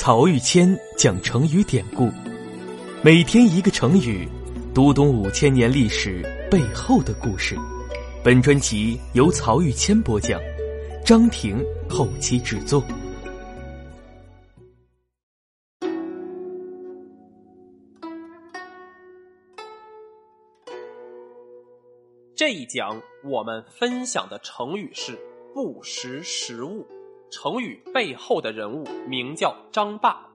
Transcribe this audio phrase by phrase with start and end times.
[0.00, 2.08] 曹玉谦讲成语典故，
[3.02, 4.28] 每天一个成语，
[4.72, 7.56] 读懂五千年历史背后的故事。
[8.22, 10.40] 本专辑由曹玉谦播讲，
[11.04, 12.80] 张婷后期制作。
[22.36, 25.18] 这一讲我们分享的成语是
[25.52, 26.86] “不识时务”。
[27.30, 30.26] 成语背后的人物名叫张霸，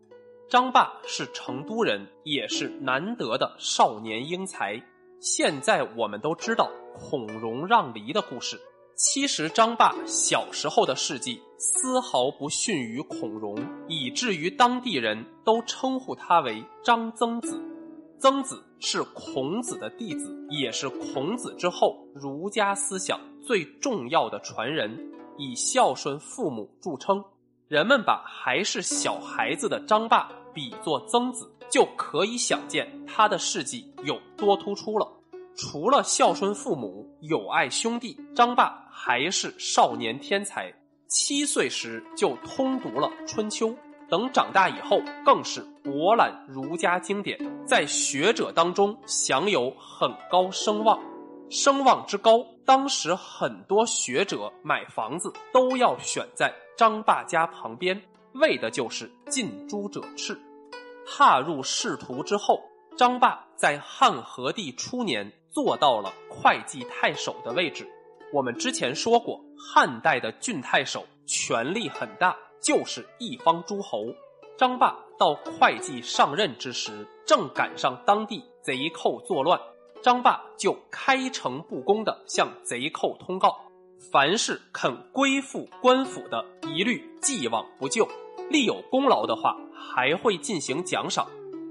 [0.50, 4.82] 张霸是成都人，也是难得的少年英才。
[5.20, 8.60] 现在我们都知道孔融让梨的故事，
[8.96, 13.56] 其实张霸小时候的事迹丝毫不逊于孔融，
[13.88, 17.60] 以至于当地人都称呼他为张曾子。
[18.20, 25.12] 曾子是孔子的弟子，也是孔子之后儒家思想最重要的传人。
[25.38, 27.24] 以孝顺父母著称，
[27.68, 35.08] 人们把还是小孩子的张霸比作曾子，就可以想见他的事迹有多突出了。
[35.56, 40.74] 除了孝顺父母、友爱兄弟，张霸还是少年天才。
[41.08, 43.70] 七岁时就通读了《春秋》，
[44.10, 51.00] 等长大以后，更是博览儒家经典，在学者当中享有很高声望。
[51.54, 58.02] 声望之高，当时很多学者买房子都要选在张霸家旁边，
[58.34, 60.36] 为的就是近朱者赤。
[61.06, 62.60] 踏入仕途之后，
[62.98, 67.88] 张霸在汉和帝初年做到了会稽太守的位置。
[68.34, 74.06] 我们之前说过，汉代的郡太守权力很大，就是一方诸侯。
[74.58, 79.60] 张霸到会稽上任之时，正赶上当地贼寇作乱。
[80.04, 83.56] 张霸就开诚布公地向贼寇通告：
[84.12, 88.06] 凡是肯归附官府的，一律既往不咎；
[88.50, 91.26] 立有功劳的话，还会进行奖赏。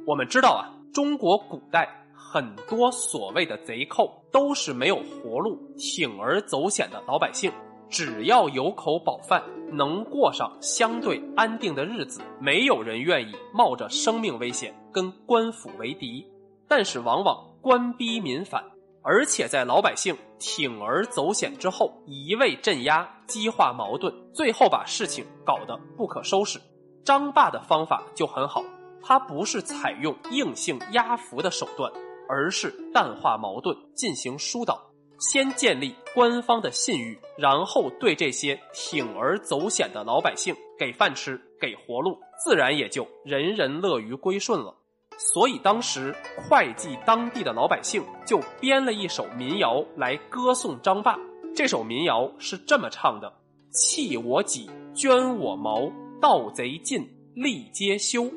[0.07, 7.53] 我们知道啊，中国古代很多所谓的贼寇都是没有活路、铤而走险的老百姓，
[7.91, 16.27] 只要有口饱饭，能过上相对安定的日子，没有人愿意冒着生命危险跟官府为敌。
[16.67, 17.52] 但是往往。
[17.63, 18.61] 官逼民反，
[19.05, 26.61] 而且在老百姓铤而走险之后，一味镇压、激化矛盾，最后把事情搞得不可收拾。
[27.05, 28.65] 张霸的方法就很好，
[29.01, 31.91] 他不是采用硬性压服的手段，
[32.29, 34.81] 而是淡化矛盾，进行疏导，
[35.21, 44.75] 先建立官方的信誉，然后对这些铤而走险的老百姓给饭吃、给活路，自然也就人人乐于归顺了。
[45.19, 51.17] 所以当时会稽当地的老百姓就编了一首民谣来歌颂张霸。
[51.55, 53.33] 这首民谣是这么唱的
[53.71, 55.91] ：“弃我己，捐我矛，
[56.21, 58.31] 盗贼尽，利皆休。”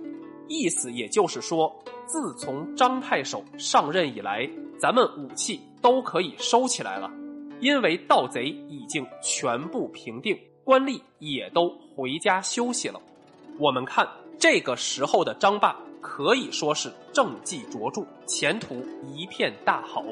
[0.47, 1.73] 意思也就是说，
[2.05, 4.47] 自从张太守上任以来，
[4.77, 7.09] 咱们武器都可以收起来了，
[7.59, 13.01] 因为盗贼已经全部平定，官吏也都回家休息了。
[13.57, 15.75] 我们看这个时候的张霸。
[16.07, 20.05] 可以说是政绩卓著，前途一片大好。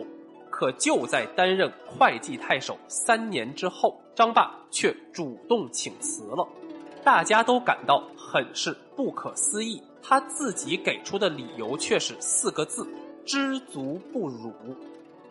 [0.50, 6.48] 可就在担任会稽太守三年之后，张霸却主动请辞了。
[7.04, 9.80] 大家都感到很是不可思议。
[10.02, 12.88] 他自己给出的理由却是四个字：
[13.24, 14.52] 知足不辱。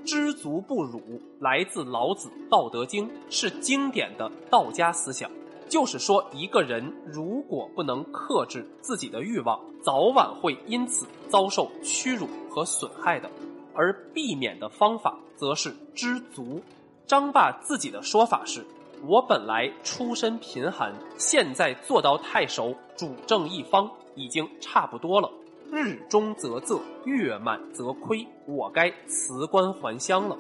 [0.04, 5.28] 知足不辱来自老子《道德经》，是经典的道家思想。
[5.72, 13.30] 就是说，一个人如果不能克制自己的欲望，早晚会因此遭受屈辱和损害的。
[13.72, 16.60] 而避免的方法则是知足。
[17.06, 18.66] 张霸自己的说法是
[19.08, 25.30] ：“我本来出身贫寒，现在做到太守，主政一方，已经差不多了。
[25.70, 30.36] 日中则仄，月满则亏，我该辞官还乡了。”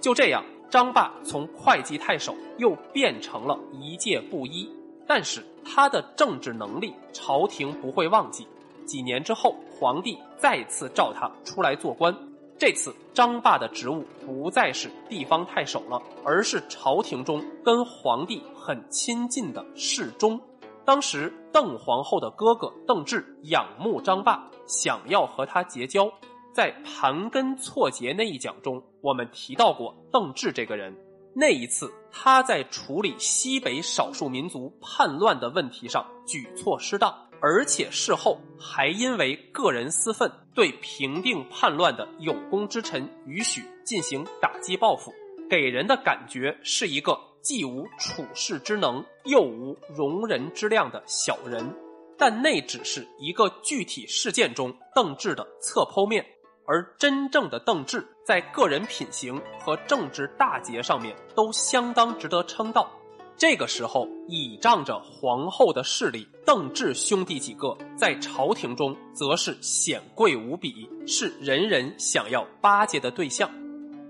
[0.00, 0.42] 就这样。
[0.74, 4.68] 张霸从会稽太守又变成了一介布衣，
[5.06, 8.44] 但是他的政治能力，朝廷不会忘记。
[8.84, 12.12] 几年之后，皇帝再次召他出来做官，
[12.58, 20.40] 这次张霸的职务不再是地方太守了，而是朝廷中跟皇帝很亲近的侍中。
[20.84, 26.10] 当时邓皇后的哥哥邓骘仰慕张霸，想要和他结交。
[26.54, 30.96] 在盘根错节那一讲中，我们提到过邓骘这个人。
[31.34, 45.12] 那一次，他在处理西北少数民族叛乱的问题上举措失当，而且事后还因为个人私愤，对平定叛乱的有功之臣于许进行打击报复，
[45.50, 51.68] 给人的感觉是一个既无处世之能，又无容人之量的小人。
[52.16, 56.24] 但那只是一个具体事件中邓志的侧剖面，
[56.66, 62.90] 而真正的邓志在个人品行和政治大节上面都相当值得称道。
[63.36, 73.50] 这个时候，倚仗着皇后的势力，邓志兄弟几个在朝廷中则是显贵无比，是人人想要巴结的对象。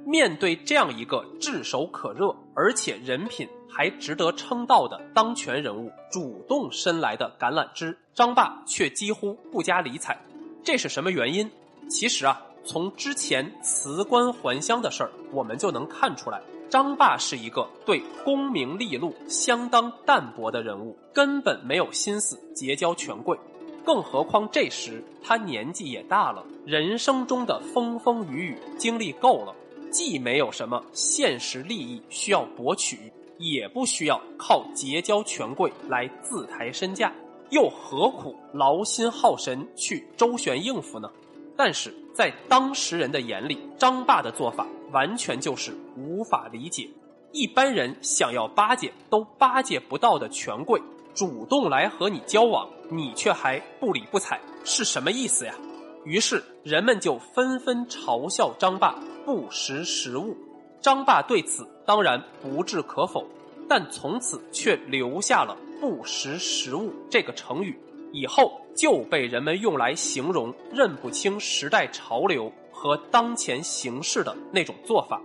[0.06, 10.21] 面对这样一个炙手可热，而且人品还值得称道的当权人物，主动伸来的橄榄枝，张霸却几乎不加理睬。
[10.62, 11.51] 这是什么原因？
[11.89, 16.41] 其实啊，从之前辞官还乡的事儿，我们就能看出来。
[16.71, 23.39] 张霸是一个对功名利禄相当淡薄的人物，根本没有心思结交权贵。
[23.85, 29.55] 更何况这时他年纪也大了，人生中的风风雨雨经历够了，
[29.91, 37.13] 既没有什么现实利益需要博取，也不需要靠结交权贵来自抬身价，
[37.51, 41.09] 又何苦劳心耗神去周旋应付呢？
[41.56, 46.89] 但是在当时人的眼里，张霸的做法完全就是无法理解。
[47.33, 50.81] 一般人想要巴结都巴结不到的权贵，
[51.15, 55.55] 主动来和你交往，你却还不理不睬，是什么意思呀？
[56.05, 60.37] 于是人们就纷纷嘲笑张霸不识时务。
[60.81, 63.27] 张霸对此当然不置可否，
[63.69, 67.79] 但从此却留下了“不识时务”这个成语。
[68.12, 75.21] 以后就被人们用来形容认不清时代潮流和当前形势的那种做法，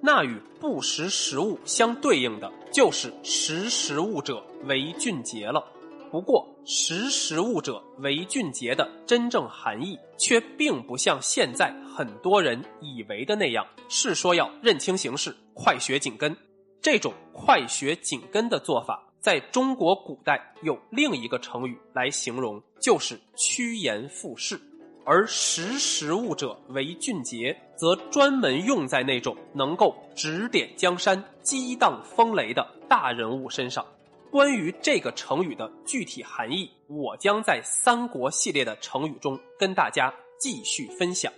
[0.00, 5.64] 那与不识时务相对应的就是识时务者为俊杰了。
[6.10, 16.36] 不过，识时务者为俊杰的真正含义，却并不像现在很多人以为的那样，是说要认清形势，快学紧跟。
[16.82, 19.02] 这种快学紧跟的做法。
[19.22, 24.56] 在中国古代有另一个成语来形容，就是趋炎附势；
[25.04, 33.86] 而识时务者为俊杰，则专门用在那种能够指点江山、激荡风雷的大人物身上。
[34.28, 41.32] 关于这个成语的具体含义，我将在三国系列的成语中跟大家继续分享。